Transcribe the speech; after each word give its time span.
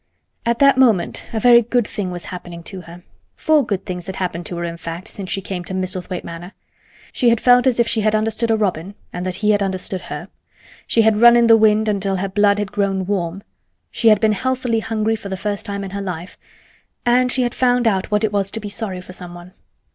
At 0.47 0.57
that 0.57 0.79
moment 0.79 1.27
a 1.31 1.39
very 1.39 1.61
good 1.61 1.87
thing 1.87 2.09
was 2.09 2.25
happening 2.33 2.63
to 2.63 2.81
her. 2.81 3.03
Four 3.35 3.63
good 3.63 3.85
things 3.85 4.07
had 4.07 4.15
happened 4.15 4.47
to 4.47 4.57
her, 4.57 4.63
in 4.63 4.77
fact, 4.77 5.07
since 5.07 5.29
she 5.29 5.41
came 5.41 5.63
to 5.65 5.75
Misselthwaite 5.75 6.23
Manor. 6.23 6.53
She 7.13 7.29
had 7.29 7.39
felt 7.39 7.67
as 7.67 7.79
if 7.79 7.87
she 7.87 8.01
had 8.01 8.15
understood 8.15 8.49
a 8.49 8.57
robin 8.57 8.95
and 9.13 9.27
that 9.27 9.35
he 9.45 9.51
had 9.51 9.61
understood 9.61 10.01
her; 10.09 10.27
she 10.87 11.03
had 11.03 11.21
run 11.21 11.37
in 11.37 11.45
the 11.45 11.55
wind 11.55 11.87
until 11.87 12.15
her 12.15 12.29
blood 12.29 12.57
had 12.57 12.71
grown 12.71 13.05
warm; 13.05 13.43
she 13.91 14.07
had 14.07 14.19
been 14.19 14.31
healthily 14.31 14.79
hungry 14.79 15.15
for 15.15 15.29
the 15.29 15.37
first 15.37 15.67
time 15.67 15.83
in 15.83 15.91
her 15.91 16.01
life; 16.01 16.35
and 17.05 17.31
she 17.31 17.43
had 17.43 17.53
found 17.53 17.85
out 17.87 18.09
what 18.09 18.23
it 18.23 18.33
was 18.33 18.49
to 18.49 18.59
be 18.59 18.69
sorry 18.69 19.01
for 19.01 19.13
someone. 19.13 19.53